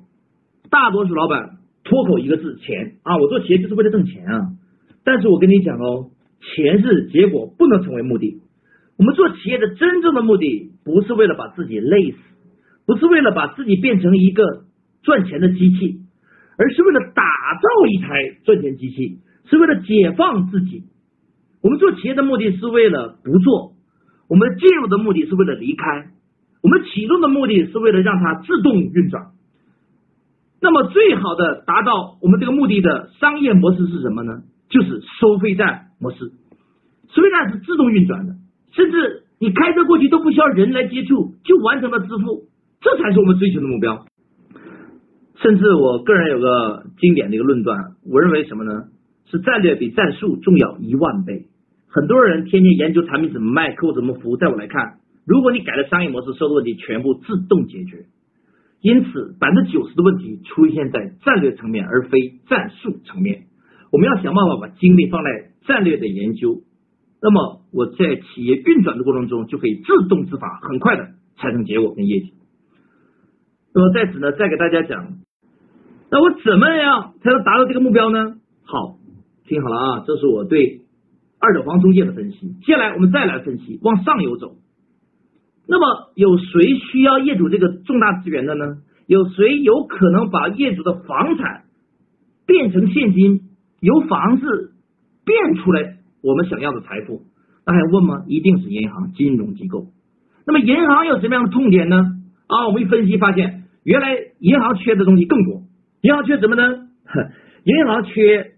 [0.70, 3.18] 大多数老板脱口一个字：钱啊！
[3.18, 4.50] 我做企业就是为了挣钱啊！
[5.04, 6.12] 但是我跟你讲哦，
[6.42, 8.42] 钱是结果，不能成为目的。
[8.98, 12.17] 我们做企业的真正的目的，不是为了把自己累死，
[12.86, 14.43] 不是为了把自己变成一个
[15.04, 16.02] 赚钱的机器，
[16.58, 18.08] 而是为了打造一台
[18.43, 20.84] 赚钱机器，是为了解放自己。
[21.62, 23.73] 我们做企业的目的是为了不做，
[24.28, 26.12] 我们进入的目的是为了离开，
[26.63, 29.28] 我们启动的目的是为了让它自动运转。
[30.62, 34.41] 那么，最好的达到我们这个目的的商业模式是什么呢？
[34.69, 36.32] 就是收费站模式。
[37.13, 38.36] 收费站是自动运转的，
[38.71, 42.49] 甚至你开车过去都不需要人来接触，就完成了支付，
[42.82, 44.06] 这才是我们追求的目标。
[45.41, 48.84] 甚至我个人有个经典的一个论断，我认为什么呢？
[49.32, 51.45] 是战略比战术重要一万倍。
[51.88, 58.06] 很多人天天研究产品怎么卖，客户怎么服务，在我来看，如果你改了商业模式，所有问题全部自动解决。
[58.82, 63.43] 因此，百分之九十的问题出现在战略层面，而非战术层面。
[63.91, 65.30] 我们要想办法把精力放在
[65.65, 66.62] 战略的研究。
[67.21, 72.34] 那么，我在企业运转的过程中，就可以自动自发，很快的产生结果跟业绩。
[73.73, 75.17] 那么在此呢，再给大家讲，
[76.12, 78.36] 那我怎么样才能达到这个目标呢？
[78.63, 78.97] 好。
[79.45, 80.82] 听好了啊，这是我对
[81.39, 82.53] 二手房中介的分析。
[82.63, 84.58] 接下来我们再来分析，往上游走。
[85.67, 88.77] 那么有谁需要业主这个重大资源的呢？
[89.08, 91.63] 有谁有可能把业主的房产
[92.45, 93.41] 变成现金，
[93.79, 94.73] 由房子
[95.25, 97.23] 变出来我们想要的财富？
[97.65, 98.23] 那还问吗？
[98.27, 99.88] 一定是银行金融机构。
[100.45, 101.97] 那么银行有什么样的痛点呢？
[102.47, 105.63] 啊，我们一分析发现，原来银行缺的东西更多。
[106.01, 106.88] 银行缺什么呢？
[107.63, 108.51] 银行缺。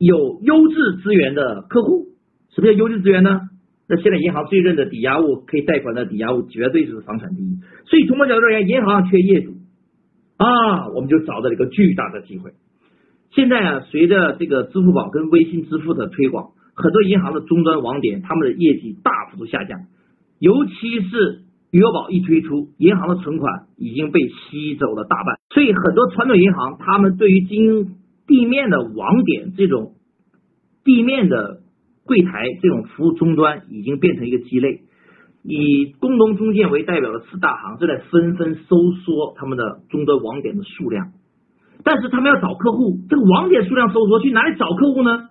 [0.00, 2.06] 有优质资源的客户，
[2.54, 3.40] 什么叫优质资源呢？
[3.88, 9.54] 那现在银行最认的抵押物可以贷款的抵押物绝对是房产第一，所以从某角度而言，银行缺业主
[10.36, 12.52] 啊，我们就找到了一个巨大的机会。
[13.32, 16.50] 现在啊，随着这个支付宝跟微信支付的推广，
[16.80, 19.80] 很多银行的终端网点他们的业绩大幅度下降，
[20.38, 21.40] 尤其是
[21.72, 29.94] 余额宝一推出，银行的存款已经被吸走了大半，所以很多传统银行他们对于经营地面的网点这种
[30.84, 31.60] 地面的
[32.06, 34.82] 柜台这种服务终端已经变成一个鸡肋，
[35.42, 41.10] 以工农中建为代表的四大行正在纷纷收缩他们的终端网点的数量，
[41.82, 45.28] 但是他们要找客户，这个网点数量收缩，去哪里找客户呢？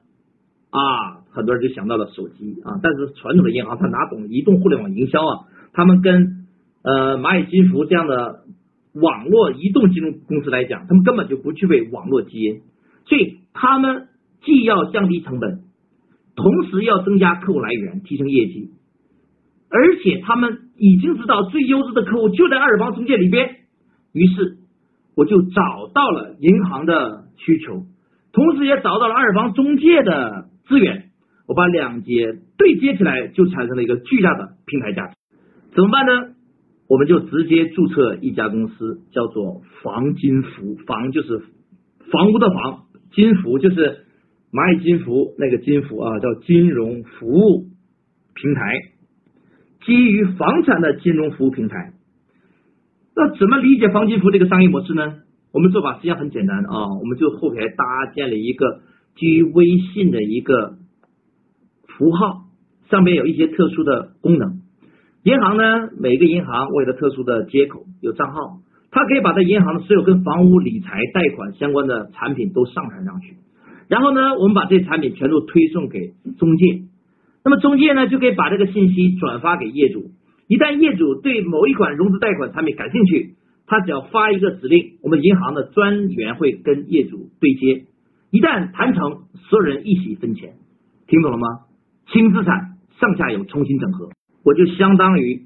[0.69, 5.45] 啊，很多人就想到了手机啊，但是传统的银行他哪懂移动互联网营销啊？
[5.71, 6.47] 他们跟
[6.83, 8.41] 呃蚂蚁金服这样的
[8.93, 12.61] 网络移动金融公司来讲，他们根本就不具备网络基因。
[13.05, 14.07] 所以他们
[14.43, 15.61] 既要降低成本，
[16.35, 18.71] 同时要增加客户来源，提升业绩，
[19.69, 23.57] 而且他们已经知道最优质的客户就在二手房中介里边，
[24.13, 24.57] 于是
[25.15, 27.85] 我就找到了银行的需求，
[28.31, 31.06] 同时也找到了二手房中介的资源，
[31.47, 35.15] 我把两节对接起来，就产生了一个巨大的平台价值。
[35.73, 36.35] 怎么办呢？
[36.89, 41.41] 我们就直接注册一家公司，叫做房金服，房就是
[42.11, 42.83] 房屋的房。
[43.13, 44.05] 金服就是
[44.51, 47.65] 蚂蚁金服那个金服啊，叫金融服务
[48.33, 48.61] 平台，
[49.85, 51.93] 基于房产的金融服务平台。
[53.15, 55.15] 那怎么理解房金服这个商业模式呢？
[55.51, 58.81] 我们做法实际上很简单啊，我们就后台搭建了一个
[59.15, 60.77] 基于微信的一个
[61.97, 62.43] 符号，
[62.89, 64.61] 上面有一些特殊的功能。
[65.23, 68.59] 银行呢，每个银行为了特殊的接口有账号，
[68.91, 73.35] 它可以把它银行的所有跟房屋理财贷款相关的产品都上传上去。
[73.89, 76.83] 然后呢，我们把这些产品全都推送给中介，
[77.43, 80.11] 那么中介呢就可以把这个信息转发给业主。
[80.47, 83.35] 一旦业主对某一款融资贷款产品感兴趣，
[83.65, 87.83] 他只要发一个指令，我们银行的专员会跟业主对接。
[88.31, 90.53] 一旦谈成，所有人一起分钱。
[91.07, 91.47] 听懂了吗？
[92.11, 94.09] 轻资产上下游重新整合。
[94.43, 95.41] 我就相当于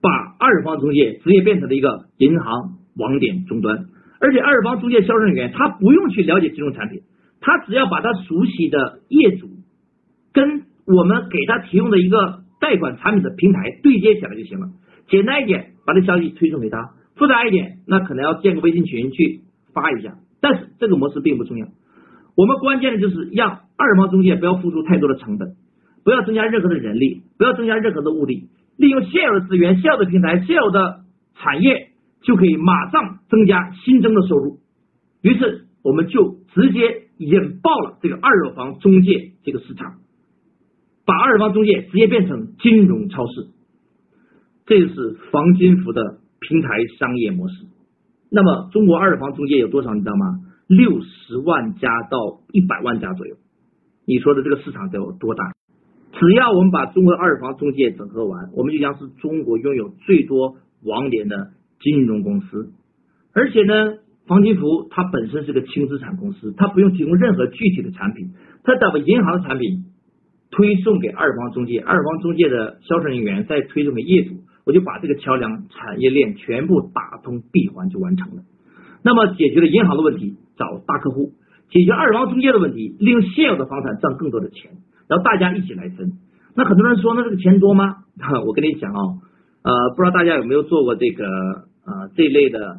[0.00, 3.86] 把二方中介直接变成了一个银行网点终端，
[4.20, 7.00] 而且二方中介销售人员他不用去了解金融产品，
[7.40, 9.48] 他只要把他熟悉的业主
[10.32, 14.68] 跟我们给他提供的一个贷款产品的平台对接起来就行了。
[15.08, 19.40] 简单一点，把这消息推送给他；复杂一点，那可能要建个微信群去
[19.74, 20.14] 发一下。
[20.40, 21.66] 但是这个模式并不重要，
[22.36, 25.56] 我们关键的就是让二方中介不要付出太多的成本。
[26.06, 31.00] 不要增加任何的人力，不要增加任何的物力，利用现有的资源、现有的平台、现有的
[31.34, 31.88] 产业，
[32.22, 34.60] 就可以马上增加新增的收入。
[35.20, 39.94] 于是，我们就直接引爆了这个二手房中介这个市场，
[41.04, 43.48] 把二手房中介直接变成金融超市。
[44.64, 46.68] 这就是房金服的平台
[47.00, 47.54] 商业模式。
[48.30, 49.92] 那么，中国二手房中介有多少？
[49.92, 50.38] 你知道吗？
[50.68, 53.34] 六十万家到一百万家左右。
[54.06, 55.55] 你说的这个市场得有多大？
[56.18, 61.50] 只要我们把中国的二手房中介整合完，我们就将是中国拥有最多网点的
[61.80, 62.70] 金融公司。
[63.34, 68.30] 而且呢，房金服它本身是个轻资产公司，它不用提供任何具体的产品，
[68.64, 69.84] 它只要把银行产品
[70.50, 78.42] 推送给二房中介，二房中介的销售人员再推送给业主，我就把这个桥梁产业链全部打通闭环就完成了。
[79.02, 81.32] 那么解决了银行的问题，找大客户；
[81.70, 84.70] 解决二房中介的问题，利用现有的房产赚更多的钱。
[85.08, 86.12] 然后大家一起来分，
[86.54, 87.96] 那很多人说，那这个钱多吗？
[88.46, 89.18] 我跟你讲哦，
[89.62, 91.24] 呃，不知道大家有没有做过这个
[91.84, 92.78] 呃这一类的，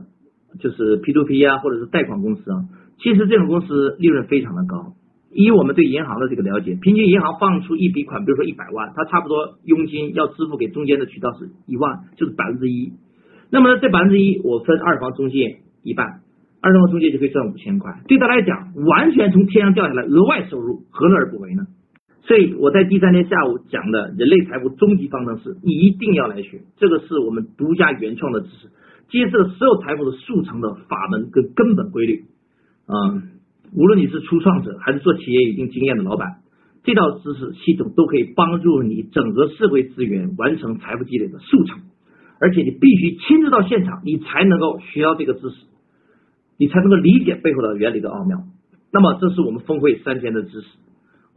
[0.59, 2.65] 就是 P to P 啊，或者是贷款公司啊。
[2.99, 4.93] 其实这种公司利润非常的高。
[5.29, 12.93] 以我们对银行的这个了解，平均银行放出一笔款，比如说一百万，它差不多佣金要支付给中间的渠道是一万，就是百分之一。
[13.51, 16.21] 那么这百分之一，我分二房中介一半，
[16.61, 21.67] 二房中介就可以赚五千块，对他来讲，完全从天上掉下来额外收入，何乐而不为呢？
[22.27, 28.67] 所以我在第三天下午讲的人类财富终极方程式，你一定要来学，这个是我们独家原创的知识，
[29.07, 32.25] 揭示了所有财富的速成的法门跟根本规律。
[32.85, 33.39] 嗯，
[33.73, 36.39] 无论你是初创者还是做企业一定经验的老板，
[36.83, 41.79] 这套知识系统都可以帮助你整合社会资源，完成财富积累的速成。
[42.41, 45.55] 而且你必须亲自到现场，你才能够学到这个知识，
[46.57, 48.43] 你才能够理解背后的原理的奥妙。
[48.91, 50.67] 那么，这是我们峰会三天的知识。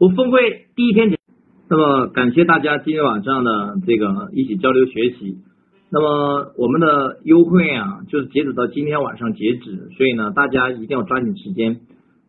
[0.01, 1.19] 我峰会第一天讲，
[1.69, 5.37] 那么感谢大家今天晚上的这个一起交流学习。
[5.91, 11.81] 那么我们的优惠啊，就是截止到今天晚上截止，所以呢，大家一定要抓紧时间。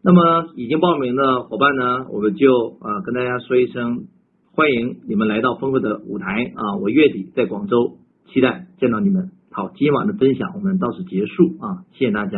[0.05, 4.05] 那么已经报名的伙伴呢，我们就啊跟大家说一声
[4.55, 7.97] 欢迎你们来到峰会的舞台啊，我月底在广州，
[8.35, 9.31] 期待见到你们。
[9.51, 12.37] 好，今晚的分享我们到此结束啊，谢谢大家。